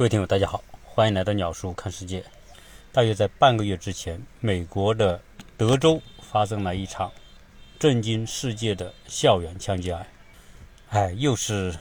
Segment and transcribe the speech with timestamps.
[0.00, 2.24] 各位听友，大家好，欢迎来到鸟叔看世界。
[2.90, 5.20] 大约在半个月之前，美国的
[5.58, 7.12] 德州发生了一场
[7.78, 10.06] 震惊世界的校园枪击案。
[10.88, 11.74] 哎，又是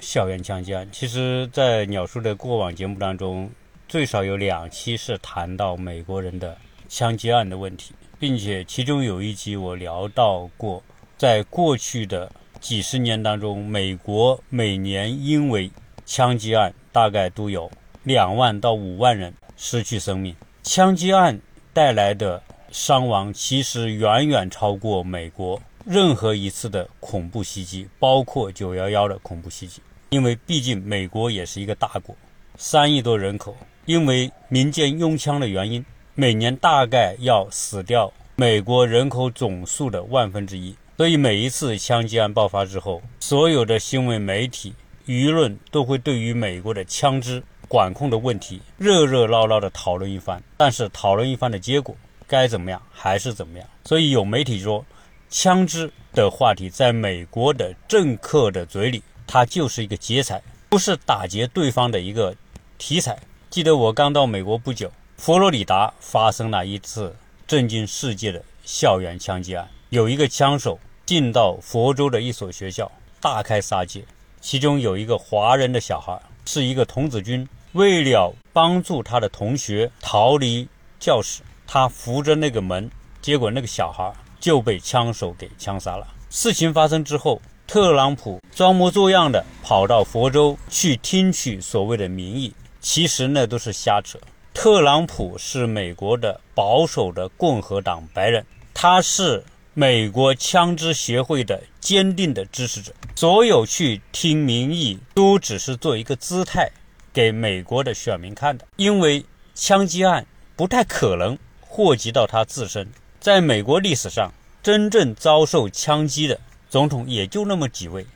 [0.00, 0.88] 校园枪击案。
[0.90, 3.48] 其实，在鸟叔的过往节目当中，
[3.86, 6.58] 最少有两期是谈到美国人的
[6.88, 10.82] 枪击案的问题，并且其中有一集我聊到过，
[11.16, 12.28] 在过去的
[12.60, 15.70] 几十年当中，美国每年因为
[16.04, 17.70] 枪击案大概都有
[18.04, 20.36] 两万到五万人失去生命。
[20.62, 21.40] 枪击案
[21.72, 29.82] 带来的伤亡其实远远超过美国任何一次的恐怖袭击，包括九幺幺的恐怖袭击。
[30.10, 32.14] 因为毕竟美国也是一个大国，
[32.56, 40.76] 三亿多人口，因为民间拥枪的原因，每年大概要死掉美国人口总数的万分之一。
[40.98, 44.72] 所以每一次枪击案爆发之后，所有的新闻媒体。
[45.06, 53.68] 舆论都会对于美国的枪支管控的问题热热闹闹的讨论一番，但是讨论一番的结果该怎么样还是怎么样。
[53.84, 54.84] 所以有媒体说，
[55.28, 62.34] 枪支的话题在美国的政客的嘴里，它就是一个劫财，不是打劫对方的一个
[62.78, 63.18] 题材。
[63.48, 67.14] 记得我刚到美国不久，佛罗里达发生了一次
[67.46, 74.04] 震惊世界的校园枪击案，有一个枪手进到佛州的一所学校，大开杀戒。
[74.42, 77.48] 其中有一个华人的小孩，是一个童子军。
[77.74, 82.90] 为了帮助他的同学逃离教室，他扶着那个门，
[83.22, 86.06] 结果那个小孩就被枪手给枪杀了。
[86.28, 94.18] 事情发生之后，特朗普装模作样的跑到佛州去听取所谓的民意，其实那都是瞎扯。
[94.52, 99.42] 特朗普是美国的保守的共和党白人，他是。
[99.74, 106.70] 美国枪支协会的坚定的支持者，所有去听民意都只是做一个姿态，
[107.10, 108.66] 给美国的选民看的。
[108.76, 112.86] 因为枪击案不太可能祸及到他自身。
[113.18, 114.30] 在美国历史上，
[114.62, 116.38] 真正遭受枪击的
[116.68, 118.06] 总统也就那么几位，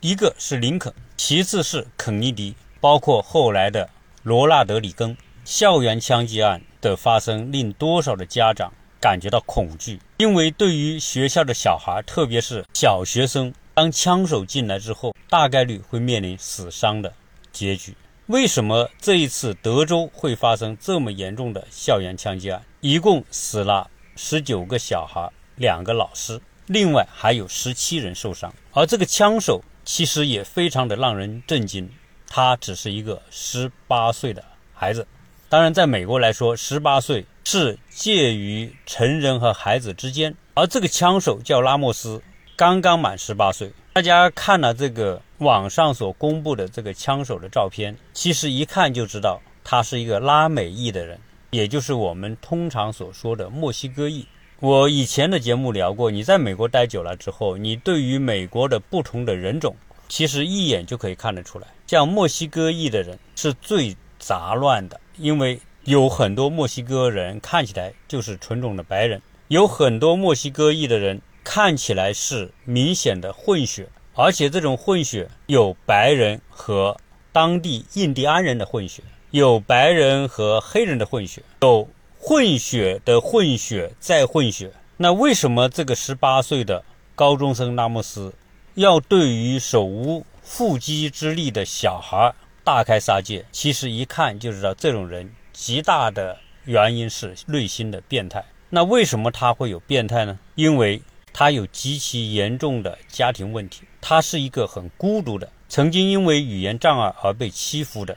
[0.00, 3.90] 一个是林肯，其次是肯尼迪，包括后来的
[4.22, 5.16] 罗纳德·里根。
[5.44, 8.72] 校园枪击案的发生，令多少的家长？
[9.02, 17.12] 感觉到恐惧，因为对于学校的小孩，特别是小学生，当枪手进来之后，大概率会面临死伤的
[17.50, 17.96] 结局。
[18.26, 22.62] 为什么这一次德州会发生这么严重的校园枪击案？
[22.80, 28.54] 一共死了十九个小孩，两个老师，另外还有十七人受伤。
[28.70, 31.90] 而这个枪手其实也非常的让人震惊，
[32.28, 35.04] 他只是一个十八岁的孩子。
[35.48, 37.26] 当然，在美国来说，十八岁。
[37.44, 42.22] 是介于成人和孩子之间，而这个枪手叫拉莫斯，
[42.56, 43.70] 刚刚满十八岁。
[43.92, 51.18] 大家看了这个网上所公布的这个枪手的照片，其实一看就知道他是一个拉美裔的人，
[51.50, 54.26] 也就是我们通常所说的墨西哥裔。
[54.60, 59.76] 我以前的节目聊过，你在美国待久了之后，你对于美国的不同的人种，
[60.08, 61.66] 其实一眼就可以看得出来。
[61.86, 65.60] 像墨西哥裔的人是最杂乱的，因为。
[65.84, 76.96] 有很多墨西哥人看起来就是纯种的白人，有很多墨西哥裔的人看起来是明显的混血，而且这种混血有白人和
[77.32, 84.70] 当地印第安人的混血，有白人和黑人的混血，有混血的混血再混血。
[84.98, 86.84] 那为什么这个十八岁的
[87.16, 88.32] 高中生拉莫斯
[88.74, 92.32] 要对于手无缚鸡之力的小孩
[92.62, 93.44] 大开杀戒？
[93.50, 95.28] 其实一看就知道这种人。
[95.52, 98.44] 极大的原因是内心的变态。
[98.70, 100.38] 那为什么他会有变态呢？
[100.54, 101.02] 因为
[101.32, 103.82] 他有极其严重的家庭问题。
[104.00, 108.16] 他是一个很孤独的，曾经因为语言障碍而被欺负的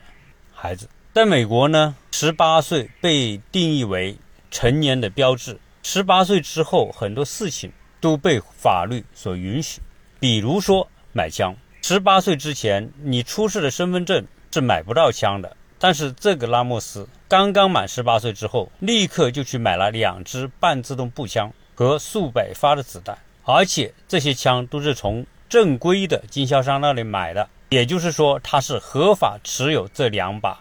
[0.53, 0.89] 孩子。
[1.13, 4.17] 在美国呢，十八岁被定义为
[4.49, 5.59] 成年的标志。
[5.83, 9.79] 十八岁之后，很多事情都被法律所允许，
[10.19, 11.55] 比如说买枪。
[11.81, 15.55] 十八岁之前，你出示的身份证是买不到枪的。
[15.85, 30.59] 但是这个拉莫斯刚刚满十八岁之后，立刻就去买了两支半自动步枪和数百发的子弹，而且这些枪都是从正规的经销商那里买的，也就是说他是合法持有这两把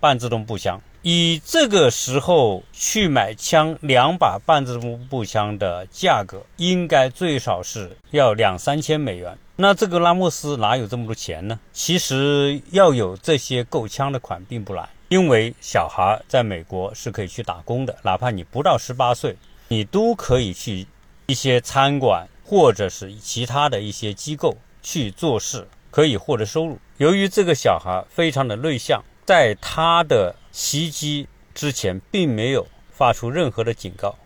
[0.00, 0.80] 半自动步枪。
[1.02, 9.38] 以这个时候去买枪，两把半自动步枪的价格应该最少是要两三千美元。
[9.56, 11.60] 那这个拉莫斯哪有这么多钱呢？
[11.72, 19.36] 其实要有这些购枪的款并不难，因为小孩在美国是可以去打工的，哪怕你不到十八岁，
[19.68, 20.84] 你都可以去
[21.26, 26.76] 一些餐馆或者是其他的一些机构去做事，可以获得收入。
[26.96, 34.16] 由于这个小孩非常的内向，在他的袭击之前，并没有发出任何的警告，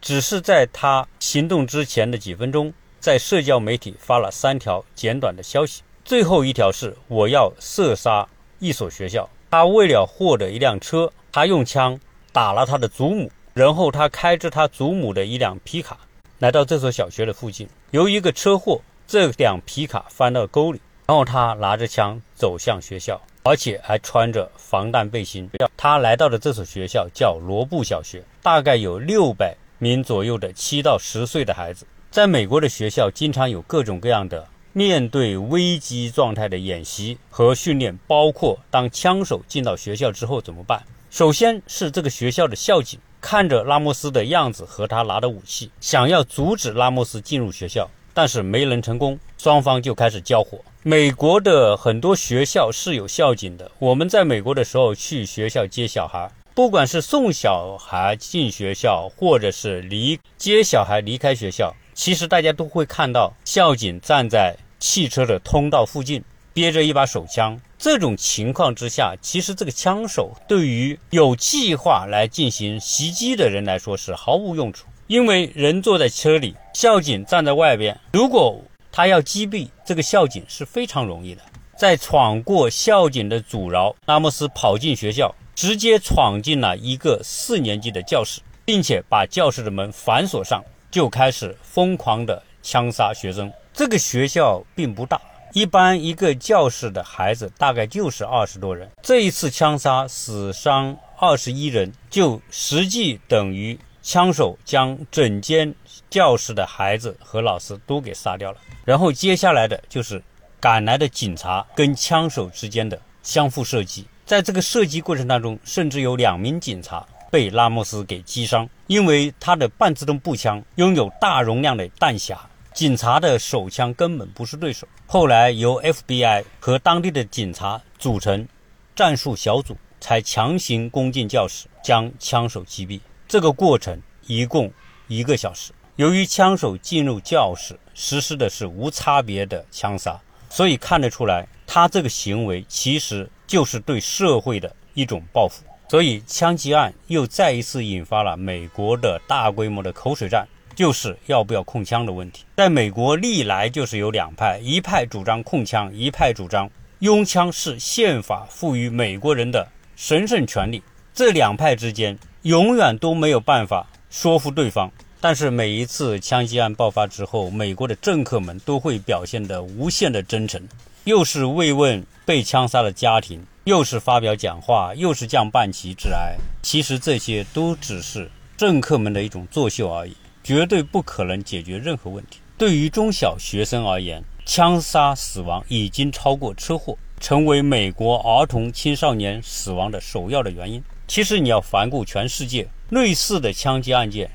[0.00, 5.82] 只是在他行动之前的几分钟，在社交媒体发了三条简短的消息。
[6.04, 8.28] 最后一条是我要射杀
[8.58, 9.28] 一所学校。
[9.50, 11.98] 他为了获得一辆车，他用枪
[12.32, 15.98] 打了他的祖母，然后他开着他祖母的一辆皮卡
[16.38, 17.68] 来到这所小学的附近。
[17.90, 25.48] 由于一个车祸，这辆皮卡翻到沟里，然后他拿着枪走向学校，而且还穿着防弹背心。
[25.76, 31.86] 他来到的这所学校叫罗布小学，大概有六百名左右的七到十岁的孩子。
[32.10, 34.46] 在美国的学校，经常有各种各样的。
[34.72, 40.82] 面对危机状态的演习和训练，包括当枪手进到学校之后怎么办？
[41.10, 50.58] 首先是这个学校的校警看着拉莫斯的样子和他拿的武器，想要阻止拉莫斯进入学校，但是没能成功，双方就开始交火。
[50.82, 64.56] 美国的很多学校是有校警的，我们在美国的时候去学校接小孩，不管是送小孩进学校，或者是离接小孩离开学校，其实大家都会看到校警站在。
[64.80, 66.22] 汽车的通道附近
[66.52, 78.62] 憋着一把手枪，这种情况之下，其实这个枪手对于有计划来进行袭击的人来说是毫无用处，因为人坐在车里，校警站在外边，如果
[78.92, 81.42] 他要击毙这个校警是非常容易的。
[81.76, 93.52] 在闯过校警的阻挠，拉莫斯跑进学校，直接闯进了一个四年级的教室，并且把教室的门反锁上，就开始疯狂的枪杀学生。
[93.72, 95.20] 这个学校并不大，
[95.52, 98.90] 一般一个教室的孩子大概就是二十多人。
[99.02, 105.74] 这一次枪杀死伤二十一人，就实际等于枪手将整间
[106.10, 108.58] 教室的孩子和老师都给杀掉了。
[108.84, 110.22] 然后接下来的就是
[110.58, 122.36] 赶来的警察跟枪手之间的相互射击，在这个射击过程当中，甚至有两名警察被拉莫斯给击伤，因为他的半自动步枪拥有大容量的弹匣。
[122.74, 124.86] 警察的手枪根本不是对手。
[125.06, 128.46] 后来由 FBI 和当地的警察组成
[128.94, 133.00] 战术小组，才强行攻进教室，将枪手击毙。
[133.26, 134.72] 这个过程一共
[135.08, 135.72] 一个小时。
[135.96, 145.64] 由于枪手进入教室实施的是无差别的枪杀，所以看得出来，他这个行为其实就是对社会的一种报复。
[145.90, 150.46] 所以枪击案又再一次引发了美国的大规模的口水战。
[150.76, 156.70] 就是要不要控枪的问题，在美国历来就是有两派，一派主张控枪，一派主张
[157.00, 160.80] 拥枪是宪法赋予美国人的神圣权利。
[161.12, 164.88] 这两派之间永远都没有办法说服对方。
[165.20, 170.62] 但是每一次枪击案爆发之后，美国的政客们都会表现得无限的真诚，
[171.02, 176.38] 又是慰问被枪杀的家庭，又是发表讲话，又是降半旗致哀。
[176.62, 180.16] 其实这些都只是政客们的一种作秀而已。
[180.42, 182.38] 绝对不可能解决任何问题。
[182.56, 190.82] 对于中小学生而言，枪杀死亡已经超过车祸，成为美国儿童青少年死亡的首要的原因。
[191.06, 194.30] 其实你要环顾全世界，类似的枪击案件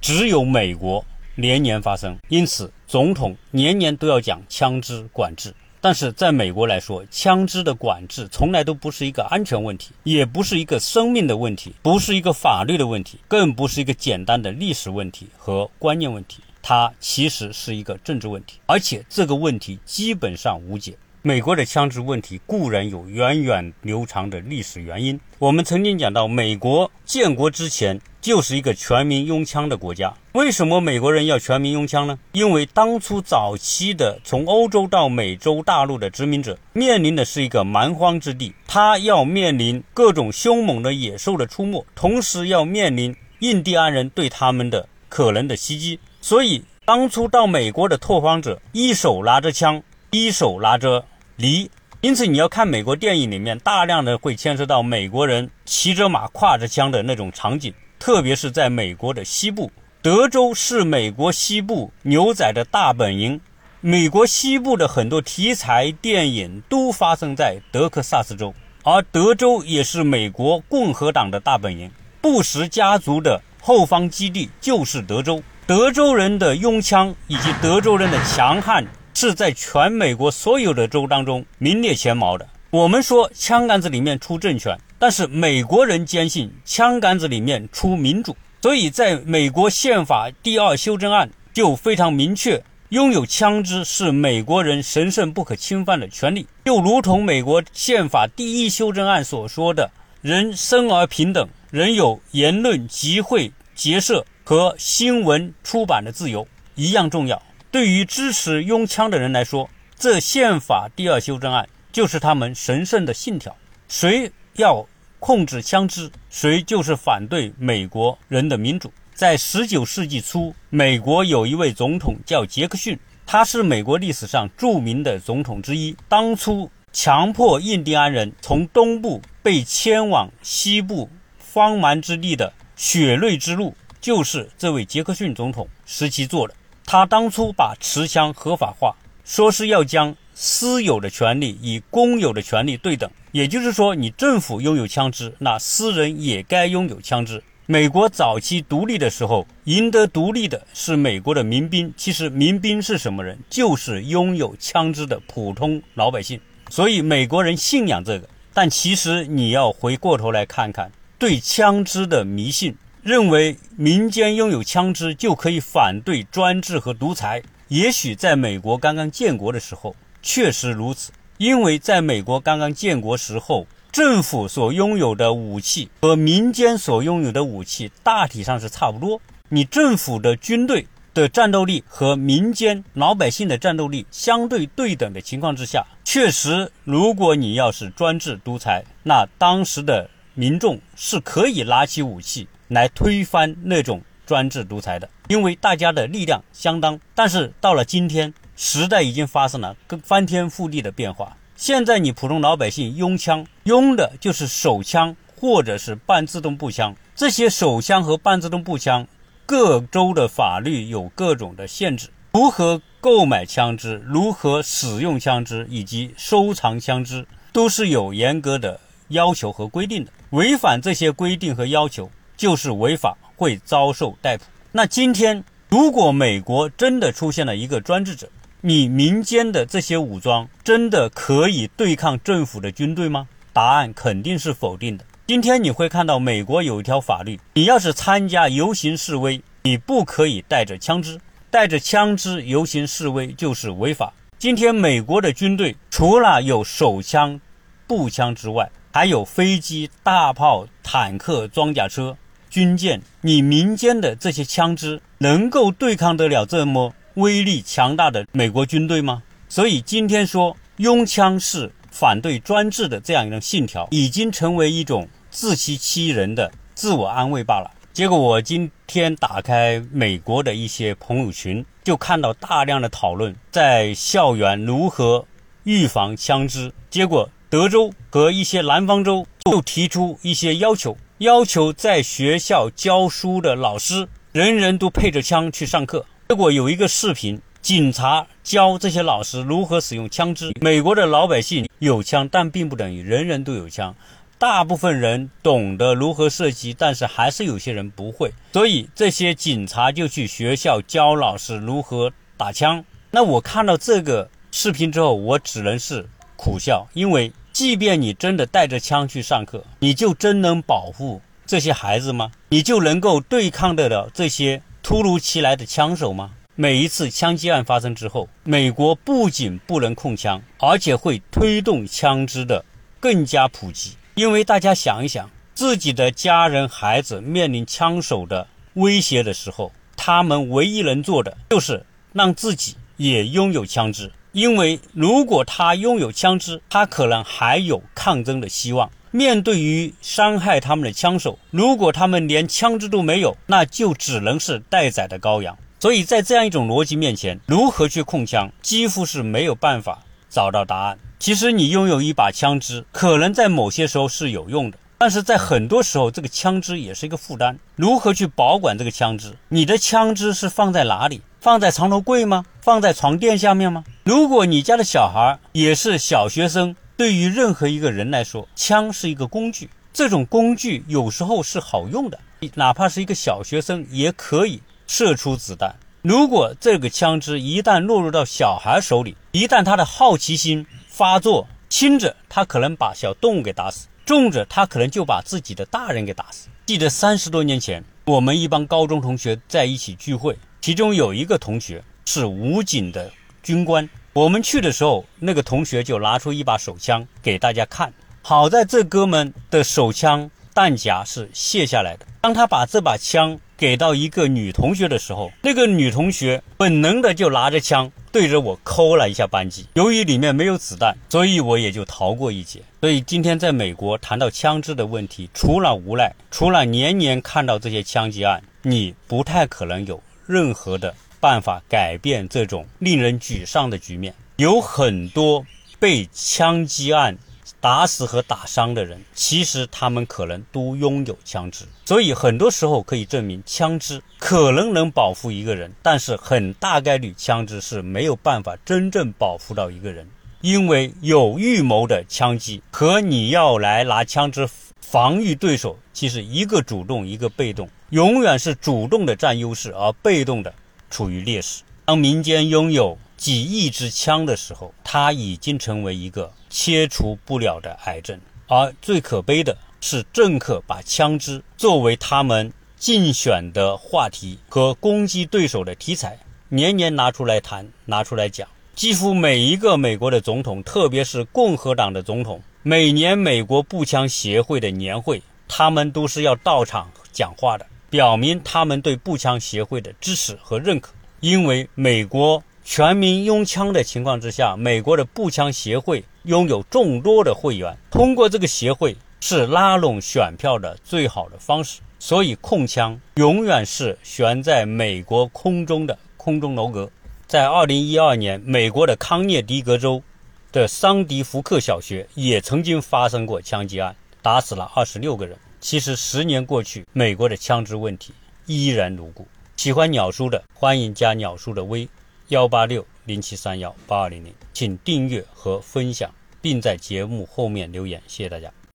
[0.00, 1.04] 只有美国
[1.34, 5.54] 年年发生，因此总统年年都要讲枪支管制。
[5.84, 20.96] 但是在美国来说，枪支的管制从来都不是一个安全问题，也不是一个生命的问题，不是一个法律的问题，更不是一个简单的历史问题和观念问题，它其实是一个政治问题，而且这个问题基本上无解。
[21.24, 25.18] 美国的枪支问题固然有源远流长的历史原因。
[25.40, 30.14] 我们曾经讲到，美国建国之前就是一个全民拥枪的国家。
[30.32, 32.18] 为什么美国人要全民拥枪呢？
[32.32, 45.98] 因为当初早期的从欧洲到美洲大陆的殖民者面临的是一个蛮荒之地，他要面临各种凶猛的野兽的出没，同时要面临印第安人对他们的可能的袭击。
[46.20, 51.04] 所以，当初到美国的拓荒者一手拿着枪，一手拿着。
[51.36, 51.68] 犁，
[52.02, 59.70] 因此你要看美国电影里面大量的会牵涉到美国人骑着马、挎着枪的那种场景，特别是在美国的西部，
[60.02, 63.40] 德州是美国西部牛仔的大本营。
[63.80, 71.88] 美国西部的很多题材电影都发生在德克萨斯州，而德州也是美国共和党的大本营。
[72.20, 78.84] 布什家族的后方基地就是德州，德州人的拥枪以及德州人的强悍。
[79.14, 82.48] 是在全美国所有的州当中名列前茅的。
[82.70, 88.36] 我们说枪杆子里面出政权，但是美国人坚信枪杆子里面出民主。
[88.60, 99.90] 所以，在美国宪法第二修正案就非常明确拥有枪支是美国人神圣不可侵犯的权利，就如同美国宪法第一修正案所说的
[100.22, 107.42] “人生而平等，人有言论、集会、结社和新闻出版的自由”一样重要。
[107.72, 109.68] 对于支持拥枪的人来说，
[109.98, 113.56] 这宪法第二修正案就是他们神圣的信条。
[113.88, 114.86] 谁要
[115.22, 118.92] 控制枪支，谁就是反对美国人的民主。
[119.14, 125.94] 在十九世纪初，美国有一位总统叫杰克逊，他是美国历史上著名的总统之一。
[126.08, 131.08] 当初强迫印第安人从东部被迁往西部
[131.52, 136.54] 荒蛮之地的血泪之路，就是这位杰克逊总统时期做的。
[136.84, 147.42] 他当初把持枪合法化，说是要将私有的权利与公有的权利对等，也就是说，你政府拥有枪支，那私人也该拥有枪支。
[147.66, 151.92] 美国早期独立的时候，赢得独立的是美国的民兵。
[151.96, 153.38] 其实民兵是什么人？
[153.48, 156.40] 就是拥有枪支的普通老百姓。
[156.70, 158.28] 所以美国人信仰这个。
[158.54, 167.42] 但其实你要回过头来看看，对枪支的迷信，认为民间拥有枪支就可以反对专制和独裁。
[167.68, 173.66] 也许在美国刚刚建国的时候确实如此，因为在美国刚刚建国时候。
[173.92, 179.20] 政府所拥有的武器和民间所拥有的武器大体上是差不多。
[179.50, 196.98] 你政府的军队的战斗力和民间老百姓的战斗力相对对等的情况之下，确实，如果你要是专制独裁，那当时的民众是可以拿起武器来推翻那种专制独裁的，因为大家的力量相当。
[197.14, 198.32] 但是到了今天，
[198.64, 201.36] 时代已经发生了更翻天覆地的变化。
[201.56, 206.94] 现在你普通老百姓拥枪，拥的就是手枪或者是半自动步枪。
[207.16, 209.04] 这些手枪和半自动步枪，
[209.44, 212.08] 各州的法律有各种的限制。
[212.34, 218.78] 如何购买枪支，如何使用枪支，以及收藏枪支，都是有严格的
[219.08, 220.12] 要求和规定的。
[220.30, 224.44] 违反这些规定和要求，就是违法，会遭受逮捕。
[224.70, 228.28] 那今天，如果美国真的出现了一个专制者，
[228.64, 233.26] 你民间的这些武装真的可以对抗政府的军队吗？
[233.52, 235.04] 答案肯定是否定的。
[235.26, 244.12] 今天你会看到美国有一条法律，你要是参加游行示威，你不可以带着枪支，带着枪支游行示威就是违法。
[244.38, 247.40] 今天美国的军队除了有手枪、
[247.88, 252.16] 步枪之外，还有飞机、大炮、坦克、装甲车、
[252.48, 253.02] 军舰。
[253.22, 256.94] 你民间的这些枪支能够对抗得了这么？
[257.14, 259.22] 威力强大的美国军队吗？
[259.48, 267.70] 所以今天说拥枪是反对专制的这样一种信条，已经成为一种自欺欺人的自我安慰罢了。
[267.92, 275.26] 结果我今天打开美国的一些朋友群，就看到大量的讨论在校园如何
[275.64, 276.72] 预防枪支。
[276.88, 286.06] 结果德州和一些南方州就提出一些要求，要求在学校教书的老师人人都配着枪去上课。
[286.32, 290.50] 结果有一个视频，警察教这些老师如何使用枪支。
[290.62, 293.94] 美国的老百姓有枪，但并不等于人人都有枪。
[294.38, 298.32] 大部分人懂得如何射击，但是还是有些人不会。
[298.54, 302.82] 所以这些警察就去学校教老师如何打枪。
[303.10, 312.32] 那我看到这个视频之后，我只能是苦笑，因为即便你真的带着枪去上课，你就真能保护这些孩子吗？
[312.48, 314.62] 你就能够对抗得了这些？
[314.82, 316.32] 突如其来的枪手吗？
[316.56, 322.64] 每一次枪击案发生之后，美国不仅不能控枪，而且会推动枪支的
[322.98, 323.92] 更加普及。
[324.14, 334.10] 因为大家想一想，自己的家人、孩子面临枪手的威胁的时候，他们唯一能做的就是让自己也拥有枪支。
[334.32, 338.90] 因为如果他拥有枪支，他可能还有抗争的希望。
[339.14, 345.56] 面对于伤害他们的枪手，如果他们连枪支都没有，那就只能是待宰的羔羊。
[345.78, 349.98] 所以在这样一种逻辑面前，如何去控枪，几乎是没有办法
[350.30, 350.98] 找到答案。
[351.18, 357.58] 其实你拥有一把枪支，可能在某些时候是有用的，但是在很多时候，这个枪支也是一个负担。
[357.76, 359.34] 如何去保管这个枪支？
[359.48, 361.20] 你的枪支是放在哪里？
[361.40, 362.44] 放在床头柜吗？
[362.62, 363.84] 放在床垫下面吗？
[364.04, 366.74] 如果你家的小孩也是小学生？
[367.02, 369.68] 对于任何一个人来说，枪是一个工具。
[369.92, 372.16] 这种工具有时候是好用的，
[372.54, 375.74] 哪怕是一个小学生也可以射出子弹。
[376.02, 386.48] 如果这个枪支一旦落入到小孩手里，一旦他的好奇心发作，轻者他可能把小动物给打死，重者他可能就把自己的大人给打死。
[386.66, 393.10] 记得三十多年前，我们一帮高中同学在一起聚会，其中有一个同学是武警的
[393.42, 393.90] 军官。
[394.14, 397.90] 我们去的时候，那个同学就拿出一把手枪给大家看。
[398.20, 402.04] 好在这哥们的手枪弹夹是卸下来的。
[402.20, 409.66] 当他把这把枪给到一个女同学的时候，那个女同学本能的就拿着枪对着我扣了一下扳机。
[409.72, 412.60] 由于里面没有子弹，所以我也就逃过一劫。
[412.82, 420.94] 所以今天在美国谈到枪支的问题，除了无奈，除了年年看到这些枪击案，你不太可能有任何的。
[421.22, 424.12] 办法改变这种令人沮丧的局面。
[424.34, 425.46] 有很多
[425.78, 427.16] 被枪击案
[427.60, 440.08] 打死和打伤的人，其实他们可能都拥有枪支，所以很多时候可以证明，枪支可能能保护一个人，但是很大概率枪支是没有办法真正保护到一个人，
[440.40, 444.48] 因为有预谋的枪击和你要来拿枪支
[444.80, 450.52] 防御对手，其实一个主动，一个被动，永远是主动的占优势，而被动的。
[450.92, 451.62] 处于劣势。
[451.86, 458.20] 当民间拥有几亿支枪的时候，它已经成为一个切除不了的癌症。
[458.46, 466.18] 而最可悲的是，政客把枪支作为他们竞选的话题和攻击对手的题材，
[466.50, 468.46] 年年拿出来谈，拿出来讲。
[468.74, 477.66] 几乎每一个美国的总统，特别是共和党的总统，每年美国步枪协会的年会，他们都是要到场讲话的。
[477.92, 491.82] 表明他们对步枪协会的支持和认可，因为美国全民拥枪的情况之下，美国的步枪协会拥有众多的会员，通过这个协会是拉拢选票的最好的方式。
[491.98, 496.90] 所以控枪永远是悬在美国空中的空中楼阁。
[497.26, 500.02] 在二零一二年，美国的康涅狄格州
[500.50, 505.36] 的桑迪福克小学也曾经发生过枪击案，打死了二十六个人。
[505.62, 508.12] 其实十年过去，美国的枪支问题
[508.46, 509.26] 依然如故。
[509.56, 511.88] 喜欢鸟叔的，欢迎加鸟叔的微
[512.28, 518.52] 幺八六零七三幺八二零零，请订阅和分享，并在节目后面留言，谢谢大家。